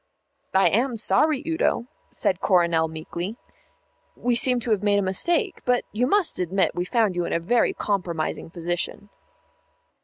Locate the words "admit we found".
6.39-7.15